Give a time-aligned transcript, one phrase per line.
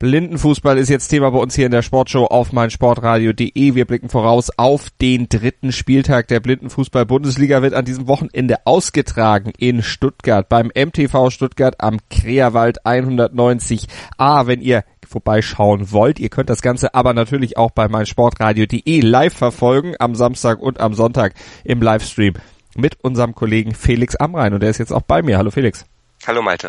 [0.00, 3.74] Blindenfußball ist jetzt Thema bei uns hier in der Sportshow auf meinsportradio.de.
[3.74, 9.82] Wir blicken voraus auf den dritten Spieltag der Blindenfußball-Bundesliga wird an diesem Wochenende ausgetragen in
[9.82, 14.46] Stuttgart beim MTV Stuttgart am Kreerwald 190a.
[14.46, 16.20] Wenn ihr vorbeischauen wollt.
[16.20, 20.94] Ihr könnt das Ganze aber natürlich auch bei meinsportradio.de live verfolgen am Samstag und am
[20.94, 22.34] Sonntag im Livestream
[22.76, 25.38] mit unserem Kollegen Felix Amrein und der ist jetzt auch bei mir.
[25.38, 25.86] Hallo Felix.
[26.24, 26.68] Hallo Malte.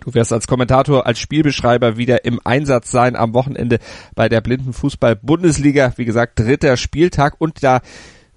[0.00, 3.78] Du wirst als Kommentator, als Spielbeschreiber wieder im Einsatz sein am Wochenende
[4.14, 5.94] bei der Blindenfußball-Bundesliga.
[5.96, 7.80] Wie gesagt, dritter Spieltag und da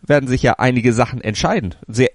[0.01, 1.75] werden sich ja einige Sachen entscheiden.
[1.87, 2.09] Sehr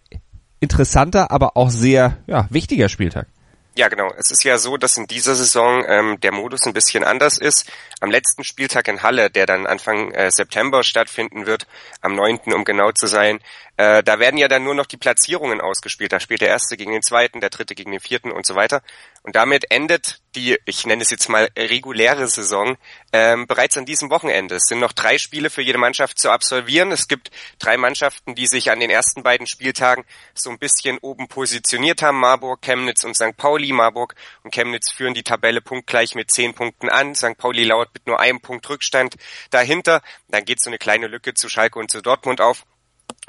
[0.60, 3.28] interessanter, aber auch sehr ja, wichtiger Spieltag.
[3.76, 4.12] Ja, genau.
[4.16, 7.68] Es ist ja so, dass in dieser Saison ähm, der Modus ein bisschen anders ist.
[8.00, 11.66] Am letzten Spieltag in Halle, der dann Anfang äh, September stattfinden wird,
[12.00, 12.52] am 9.
[12.54, 13.40] um genau zu sein,
[13.76, 16.12] äh, da werden ja dann nur noch die Platzierungen ausgespielt.
[16.12, 18.80] Da spielt der Erste gegen den Zweiten, der Dritte gegen den Vierten und so weiter.
[19.24, 22.76] Und damit endet die, ich nenne es jetzt mal reguläre Saison,
[23.10, 24.56] ähm, bereits an diesem Wochenende.
[24.56, 26.92] Es sind noch drei Spiele für jede Mannschaft zu absolvieren.
[26.92, 31.26] Es gibt drei Mannschaften, die sich an den ersten beiden Spieltagen so ein bisschen oben
[31.26, 32.20] positioniert haben.
[32.20, 33.34] Marburg, Chemnitz und St.
[33.38, 33.72] Pauli.
[33.72, 37.14] Marburg und Chemnitz führen die Tabelle punktgleich mit zehn Punkten an.
[37.14, 37.38] St.
[37.38, 39.14] Pauli lauert mit nur einem Punkt Rückstand
[39.48, 40.02] dahinter.
[40.28, 42.66] Dann geht so eine kleine Lücke zu Schalke und zu Dortmund auf.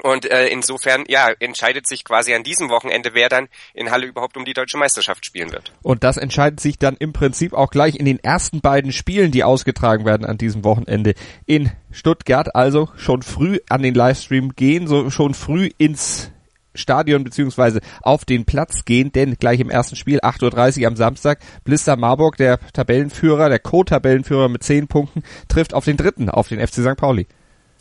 [0.02, 4.36] Und äh, insofern, ja, entscheidet sich quasi an diesem Wochenende, wer dann in Halle überhaupt
[4.36, 5.72] um die deutsche Meisterschaft spielen wird.
[5.82, 9.42] Und das entscheidet sich dann im Prinzip auch gleich in den ersten beiden Spielen, die
[9.42, 11.14] ausgetragen werden an diesem Wochenende
[11.46, 12.54] in Stuttgart.
[12.54, 16.30] Also schon früh an den Livestream gehen, so schon früh ins
[16.74, 21.40] Stadion beziehungsweise auf den Platz gehen, denn gleich im ersten Spiel 8.30 Uhr am Samstag
[21.64, 26.60] Blister Marburg, der Tabellenführer, der Co-Tabellenführer mit 10 Punkten, trifft auf den dritten, auf den
[26.60, 26.96] FC St.
[26.96, 27.26] Pauli.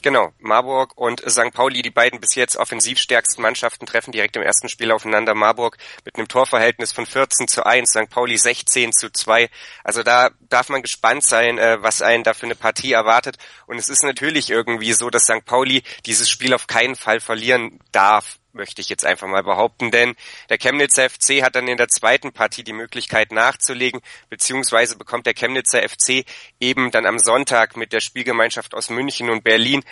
[0.05, 1.51] Genau, Marburg und St.
[1.51, 5.33] Pauli, die beiden bis jetzt offensivstärksten Mannschaften, treffen direkt im ersten Spiel aufeinander.
[5.33, 8.09] Marburg mit einem Torverhältnis von 14 zu 1, St.
[8.11, 9.49] Pauli 16 zu 2.
[9.83, 13.37] Also da darf man gespannt sein, äh, was einen da für eine Partie erwartet.
[13.65, 15.43] Und es ist natürlich irgendwie so, dass St.
[15.43, 20.15] Pauli dieses Spiel auf keinen Fall verlieren darf möchte ich jetzt einfach mal behaupten, denn
[20.49, 25.33] der Chemnitzer FC hat dann in der zweiten Partie die Möglichkeit nachzulegen, beziehungsweise bekommt der
[25.33, 26.25] Chemnitzer FC
[26.59, 29.83] eben dann am Sonntag mit der Spielgemeinschaft aus München und Berlin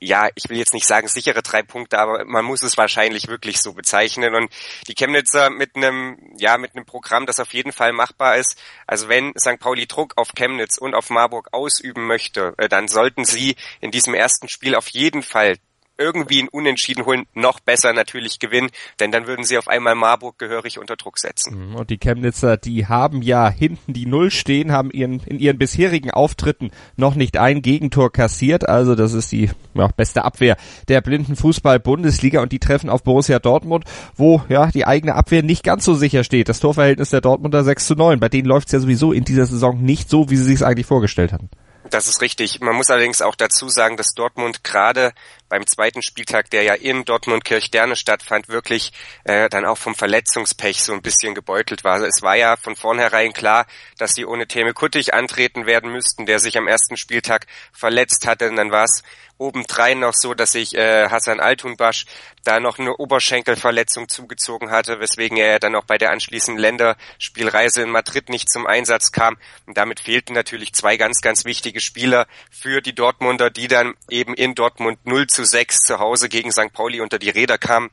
[0.00, 3.60] ja, ich will jetzt nicht sagen sichere drei Punkte, aber man muss es wahrscheinlich wirklich
[3.60, 4.34] so bezeichnen.
[4.34, 4.50] Und
[4.88, 8.60] die Chemnitzer mit einem, ja, mit einem Programm, das auf jeden Fall machbar ist.
[8.86, 9.58] Also wenn St.
[9.58, 14.14] Pauli Druck auf Chemnitz und auf Marburg ausüben möchte, äh, dann sollten sie in diesem
[14.14, 15.56] ersten Spiel auf jeden Fall
[15.98, 20.38] irgendwie ein Unentschieden holen, noch besser natürlich gewinnen, denn dann würden sie auf einmal Marburg
[20.38, 21.70] gehörig unter Druck setzen.
[21.70, 25.58] Mhm, und die Chemnitzer, die haben ja hinten die Null stehen, haben ihren, in ihren
[25.58, 30.56] bisherigen Auftritten noch nicht ein Gegentor kassiert, also das ist die ja, beste Abwehr
[30.88, 33.84] der blinden Fußball-Bundesliga und die treffen auf Borussia Dortmund,
[34.16, 36.48] wo ja die eigene Abwehr nicht ganz so sicher steht.
[36.48, 39.46] Das Torverhältnis der Dortmunder 6 zu 9, bei denen läuft es ja sowieso in dieser
[39.46, 41.50] Saison nicht so, wie sie sich eigentlich vorgestellt hatten.
[41.90, 42.60] Das ist richtig.
[42.60, 45.12] Man muss allerdings auch dazu sagen, dass Dortmund gerade
[45.50, 48.92] beim zweiten Spieltag, der ja in Dortmund Kirchderne stattfand, wirklich
[49.24, 52.00] äh, dann auch vom Verletzungspech so ein bisschen gebeutelt war.
[52.00, 53.66] Es war ja von vornherein klar,
[53.98, 58.48] dass sie ohne Theme Kuttig antreten werden müssten, der sich am ersten Spieltag verletzt hatte.
[58.48, 59.02] Und dann war es
[59.38, 62.06] obendrein noch so, dass sich äh, Hassan Altunbasch
[62.44, 67.90] da noch eine Oberschenkelverletzung zugezogen hatte, weswegen er dann auch bei der anschließenden Länderspielreise in
[67.90, 69.36] Madrid nicht zum Einsatz kam.
[69.66, 74.34] Und damit fehlten natürlich zwei ganz, ganz wichtige Spieler für die Dortmunder, die dann eben
[74.34, 76.72] in Dortmund 0 zu 6 zu Hause gegen St.
[76.72, 77.90] Pauli unter die Räder kamen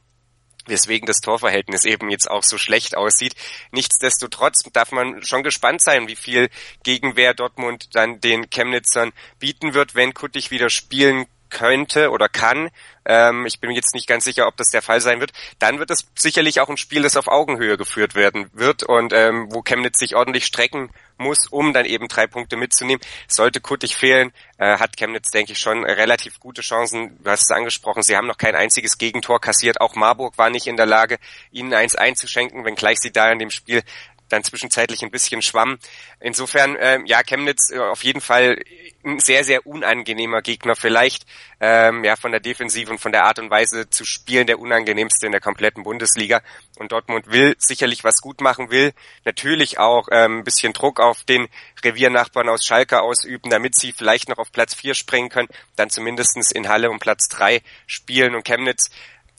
[0.67, 3.35] weswegen das Torverhältnis eben jetzt auch so schlecht aussieht.
[3.71, 6.49] Nichtsdestotrotz darf man schon gespannt sein, wie viel
[6.83, 12.71] Gegenwehr Dortmund dann den Chemnitzern bieten wird, wenn Kuttig wieder spielen könnte oder kann,
[13.05, 15.79] ähm, ich bin mir jetzt nicht ganz sicher, ob das der Fall sein wird, dann
[15.79, 19.61] wird es sicherlich auch ein Spiel, das auf Augenhöhe geführt werden wird und ähm, wo
[19.61, 23.01] Chemnitz sich ordentlich strecken muss, um dann eben drei Punkte mitzunehmen.
[23.27, 27.17] Sollte Kuttig fehlen, äh, hat Chemnitz, denke ich, schon relativ gute Chancen.
[27.23, 29.81] Du hast es angesprochen, sie haben noch kein einziges Gegentor kassiert.
[29.81, 31.17] Auch Marburg war nicht in der Lage,
[31.51, 33.83] ihnen eins einzuschenken, wenngleich sie da in dem Spiel
[34.31, 35.77] dann zwischenzeitlich ein bisschen schwamm.
[36.19, 38.57] Insofern, äh, ja, Chemnitz äh, auf jeden Fall
[39.03, 40.75] ein sehr, sehr unangenehmer Gegner.
[40.75, 41.25] Vielleicht
[41.59, 45.25] ähm, ja von der Defensive und von der Art und Weise zu spielen der unangenehmste
[45.25, 46.41] in der kompletten Bundesliga.
[46.77, 48.93] Und Dortmund will sicherlich was gut machen, will
[49.25, 51.47] natürlich auch ähm, ein bisschen Druck auf den
[51.83, 56.51] Reviernachbarn aus Schalke ausüben, damit sie vielleicht noch auf Platz vier springen können, dann zumindestens
[56.51, 58.89] in Halle um Platz drei spielen und Chemnitz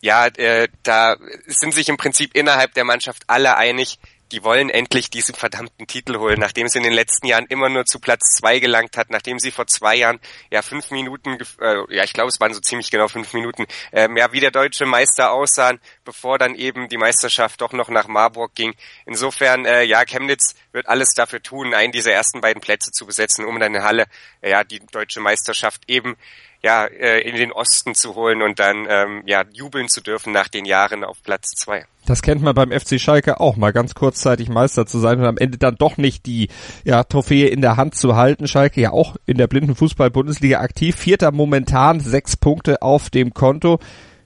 [0.03, 1.17] ja, äh, da
[1.47, 4.01] sind sich im Prinzip innerhalb der Mannschaft alle einig,
[4.33, 7.85] die wollen endlich diesen verdammten Titel holen, nachdem sie in den letzten Jahren immer nur
[7.85, 10.19] zu Platz zwei gelangt hat, nachdem sie vor zwei Jahren
[10.51, 14.17] ja fünf Minuten, äh, ja ich glaube es waren so ziemlich genau fünf Minuten, ähm,
[14.17, 18.55] ja wie der deutsche Meister aussahen, bevor dann eben die Meisterschaft doch noch nach Marburg
[18.55, 18.75] ging.
[19.05, 23.45] Insofern, äh, ja, Chemnitz wird alles dafür tun, einen dieser ersten beiden Plätze zu besetzen,
[23.45, 24.07] um dann in Halle
[24.43, 26.17] ja die deutsche Meisterschaft eben
[26.65, 30.49] ja, äh, in den Osten zu holen und dann ähm, ja, jubeln zu dürfen nach
[30.49, 31.85] den Jahren auf Platz zwei.
[32.07, 35.39] Das kennt man beim FC Schalke auch, mal ganz kurzzeitig Meister zu sein und am
[35.39, 36.49] Ende dann doch nicht die
[36.85, 38.49] ja, Trophäe in der Hand zu halten.
[38.49, 40.97] Schalke ja auch in der blinden Fußball-Bundesliga aktiv.
[40.97, 43.79] Vierter momentan, sechs Punkte auf dem Konto.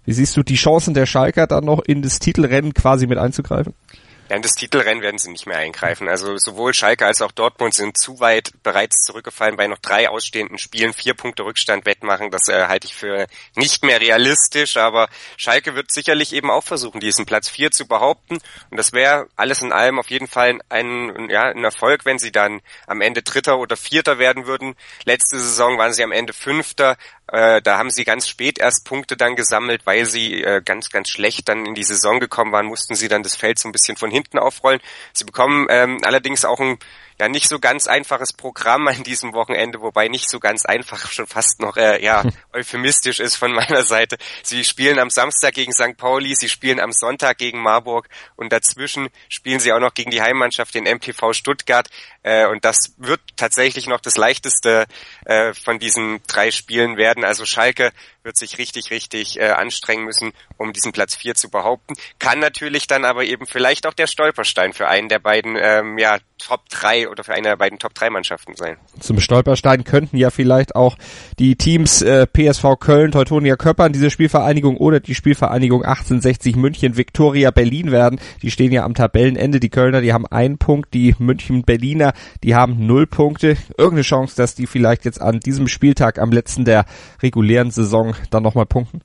[0.05, 3.75] Wie siehst du die Chancen der Schalker dann noch in das Titelrennen quasi mit einzugreifen?
[4.29, 6.09] Ja, in das Titelrennen werden sie nicht mehr eingreifen.
[6.09, 10.59] Also sowohl Schalke als auch Dortmund sind zu weit bereits zurückgefallen bei noch drei ausstehenden
[10.59, 12.33] Spielen, vier Punkte Rückstand wettmachen.
[12.33, 16.99] Das äh, halte ich für nicht mehr realistisch, aber Schalke wird sicherlich eben auch versuchen,
[16.99, 18.39] diesen Platz vier zu behaupten.
[18.71, 22.33] Und das wäre alles in allem auf jeden Fall ein, ja, ein Erfolg, wenn sie
[22.33, 24.75] dann am Ende Dritter oder Vierter werden würden.
[25.05, 26.97] Letzte Saison waren sie am Ende Fünfter.
[27.29, 31.09] Äh, da haben sie ganz spät erst Punkte dann gesammelt, weil sie äh, ganz, ganz
[31.09, 33.97] schlecht dann in die Saison gekommen waren, mussten sie dann das Feld so ein bisschen
[33.97, 34.81] von hinten aufrollen.
[35.13, 36.79] Sie bekommen ähm, allerdings auch ein
[37.19, 41.27] ja nicht so ganz einfaches Programm an diesem Wochenende, wobei nicht so ganz einfach schon
[41.27, 42.23] fast noch äh, ja
[42.53, 44.17] euphemistisch ist von meiner Seite.
[44.43, 45.97] Sie spielen am Samstag gegen St.
[45.97, 50.23] Pauli, sie spielen am Sonntag gegen Marburg und dazwischen spielen sie auch noch gegen die
[50.23, 51.89] Heimmannschaft den MTV Stuttgart
[52.23, 54.87] äh, und das wird tatsächlich noch das leichteste
[55.25, 57.25] äh, von diesen drei Spielen werden.
[57.25, 57.93] Also Schalke
[58.27, 61.95] wird sich richtig, richtig äh, anstrengen müssen, um diesen Platz vier zu behaupten.
[62.19, 66.19] Kann natürlich dann aber eben vielleicht auch der Stolperstein für einen der beiden ähm, ja,
[66.39, 66.69] Top
[67.07, 68.77] 3 oder für eine der beiden Top 3 Mannschaften sein.
[69.01, 70.97] Zum Stolperstein könnten ja vielleicht auch
[71.39, 77.51] die Teams äh, PSV Köln, Teutonia Köppern, diese Spielvereinigung oder die Spielvereinigung 1860 München, Viktoria
[77.51, 78.21] Berlin werden.
[78.43, 79.61] Die stehen ja am Tabellenende.
[79.61, 82.13] Die Kölner, die haben einen Punkt, die München Berliner,
[82.43, 83.57] die haben null Punkte.
[83.77, 86.85] Irgendeine Chance, dass die vielleicht jetzt an diesem Spieltag am letzten der
[87.23, 89.01] regulären Saison dann nochmal punkten?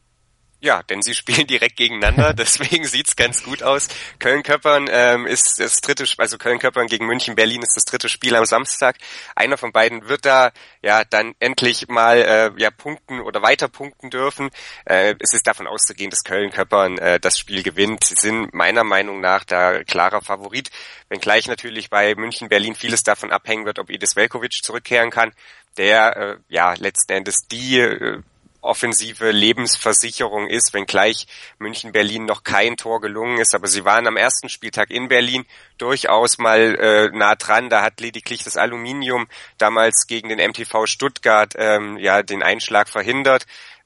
[0.64, 3.88] Ja, denn sie spielen direkt gegeneinander, deswegen sieht's ganz gut aus.
[4.20, 8.98] Köln-Köppern ähm, ist das dritte, also Köln-Köppern gegen München-Berlin ist das dritte Spiel am Samstag.
[9.36, 10.52] Einer von beiden wird da
[10.84, 14.52] ja dann endlich mal äh, ja punkten oder weiter punkten dürfen.
[14.86, 18.04] Äh, es ist davon auszugehen, dass Köln-Köppern äh, das Spiel gewinnt.
[18.04, 20.70] Sie sind meiner Meinung nach da klarer Favorit,
[21.10, 25.32] wenngleich natürlich bei München-Berlin vieles davon abhängen wird, ob Edis Velkovic zurückkehren kann
[25.78, 28.22] der äh, ja letzten Endes die äh,
[28.62, 31.28] offensive Lebensversicherung ist, wenngleich
[31.58, 35.46] München Berlin noch kein Tor gelungen ist, aber sie waren am ersten Spieltag in Berlin
[35.78, 37.70] durchaus mal äh, nah dran.
[37.70, 39.28] Da hat lediglich das Aluminium
[39.58, 43.46] damals gegen den MTV Stuttgart ähm, ja den Einschlag verhindert.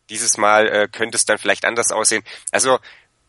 [0.10, 2.24] Dieses Mal äh, könnte es dann vielleicht anders aussehen.
[2.52, 2.80] Also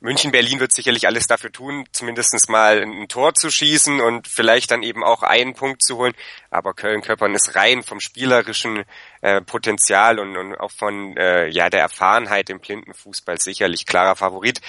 [0.06, 4.84] München-Berlin wird sicherlich alles dafür tun, zumindestens mal ein Tor zu schießen und vielleicht dann
[4.84, 6.14] eben auch einen Punkt zu holen.
[6.48, 8.84] Aber Köln-Köppern ist rein vom spielerischen
[9.20, 14.60] äh, Potenzial und, und auch von äh, ja der Erfahrenheit im Blindenfußball sicherlich klarer Favorit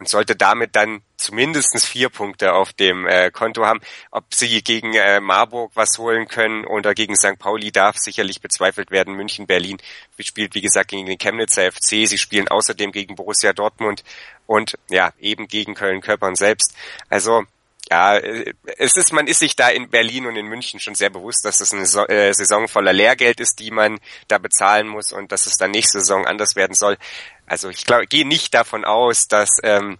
[0.00, 3.80] und sollte damit dann zumindestens vier Punkte auf dem äh, Konto haben.
[4.10, 7.38] Ob sie gegen äh, Marburg was holen können oder gegen St.
[7.38, 9.14] Pauli darf sicherlich bezweifelt werden.
[9.14, 9.76] München, Berlin
[10.18, 12.08] spielt wie gesagt gegen den Chemnitzer FC.
[12.08, 14.02] Sie spielen außerdem gegen Borussia Dortmund
[14.46, 16.74] und ja eben gegen Köln-Köppern selbst.
[17.10, 17.44] Also
[17.90, 21.44] ja, es ist, man ist sich da in Berlin und in München schon sehr bewusst,
[21.44, 23.98] dass es eine äh, Saison voller Lehrgeld ist, die man
[24.28, 26.96] da bezahlen muss und dass es dann nächste Saison anders werden soll.
[27.46, 29.98] Also ich glaube, gehe nicht davon aus, dass ähm,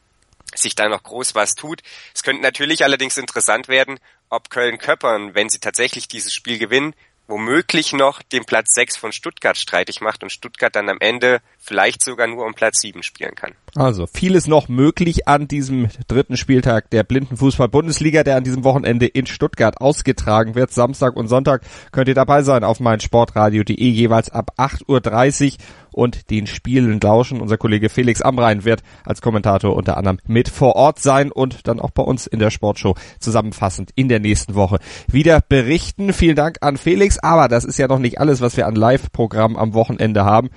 [0.54, 1.82] sich da noch groß was tut.
[2.14, 6.94] Es könnte natürlich allerdings interessant werden, ob Köln-Köppern, wenn sie tatsächlich dieses Spiel gewinnen,
[7.30, 12.02] womöglich noch den Platz 6 von Stuttgart streitig macht und Stuttgart dann am Ende vielleicht
[12.02, 13.52] sogar nur um Platz 7 spielen kann.
[13.76, 19.26] Also vieles noch möglich an diesem dritten Spieltag der Blindenfußball-Bundesliga, der an diesem Wochenende in
[19.26, 20.72] Stuttgart ausgetragen wird.
[20.72, 25.58] Samstag und Sonntag könnt ihr dabei sein auf meinsportradio.de jeweils ab 8.30 Uhr
[25.92, 27.40] und den Spielen lauschen.
[27.40, 31.80] Unser Kollege Felix Amrein wird als Kommentator unter anderem mit vor Ort sein und dann
[31.80, 36.12] auch bei uns in der Sportshow zusammenfassend in der nächsten Woche wieder berichten.
[36.12, 39.56] Vielen Dank an Felix, aber das ist ja noch nicht alles, was wir an Live-Programm
[39.56, 40.50] am Wochenende haben.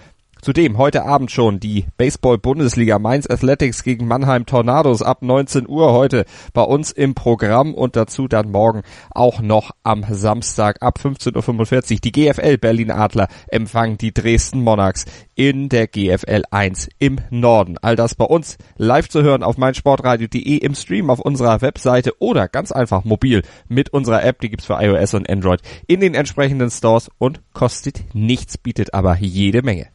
[0.43, 6.25] Zudem heute Abend schon die Baseball-Bundesliga Mainz Athletics gegen Mannheim Tornados ab 19 Uhr heute
[6.51, 8.81] bei uns im Programm und dazu dann morgen
[9.11, 15.05] auch noch am Samstag ab 15.45 Uhr die GFL Berlin Adler empfangen die Dresden Monarchs
[15.33, 17.77] in der GFL 1 im Norden.
[17.81, 22.49] All das bei uns live zu hören auf meinsportradio.de im Stream auf unserer Webseite oder
[22.49, 26.69] ganz einfach mobil mit unserer App, die gibt's für iOS und Android in den entsprechenden
[26.69, 29.92] Stores und kostet nichts, bietet aber jede Menge.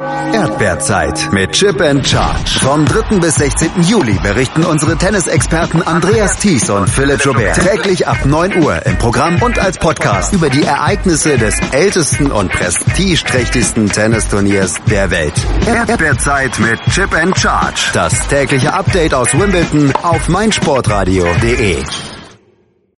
[0.00, 2.58] Erdbeerzeit mit Chip and Charge.
[2.60, 3.18] Vom 3.
[3.18, 3.82] bis 16.
[3.82, 9.42] Juli berichten unsere Tennisexperten Andreas Thies und Philipp Joubert täglich ab 9 Uhr im Programm
[9.42, 15.34] und als Podcast über die Ereignisse des ältesten und prestigeträchtigsten Tennisturniers der Welt.
[15.66, 17.90] Erdbeerzeit mit Chip and Charge.
[17.92, 21.76] Das tägliche Update aus Wimbledon auf meinsportradio.de.